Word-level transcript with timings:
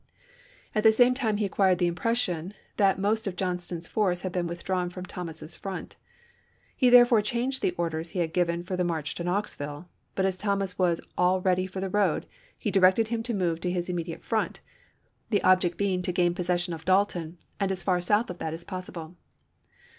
At 0.73 0.81
the 0.81 0.91
same 0.91 1.13
time 1.13 1.37
he 1.37 1.45
acquired 1.45 1.77
the 1.77 1.85
impression 1.85 2.55
that 2.77 2.97
most 2.97 3.27
of 3.27 3.35
Johnston's 3.35 3.87
force 3.87 4.21
had 4.21 4.31
been 4.31 4.47
withdrawn 4.47 4.89
from 4.89 5.05
Thomas's 5.05 5.55
front. 5.55 5.95
He 6.75 6.89
therefore 6.89 7.21
changed 7.21 7.61
the 7.61 7.75
orders 7.77 8.09
he 8.09 8.17
had 8.17 8.33
given 8.33 8.63
for 8.63 8.75
the 8.75 8.83
march 8.83 9.13
to 9.13 9.23
Knoxville, 9.23 9.87
but 10.15 10.25
as 10.25 10.39
Thomas, 10.39 10.73
^' 10.73 10.73
cd^mittee 10.73 10.75
Thomas 10.75 10.79
was 10.79 11.01
all 11.19 11.39
ready 11.41 11.67
for 11.67 11.79
the 11.79 11.87
road, 11.91 12.25
he 12.57 12.71
directed 12.71 13.09
him 13.09 13.19
o?the°war! 13.19 13.25
to 13.25 13.33
movc 13.35 13.59
to 13.59 13.69
his 13.71 13.89
immediate 13.89 14.23
front, 14.23 14.59
the 15.29 15.43
object 15.43 15.77
being 15.77 16.01
to 16.01 16.11
meut^" 16.11 16.15
gain 16.15 16.33
possession 16.33 16.73
of 16.73 16.83
Dalton 16.83 17.37
and 17.59 17.71
as 17.71 17.83
far 17.83 18.01
south 18.01 18.31
of 18.31 18.39
that 18.39 18.49
Vol.1.', 18.53 18.53
.11 18.53 18.53
p. 18.53 18.53
183. 18.55 18.55
as 18.55 18.63
possible. 18.63 19.15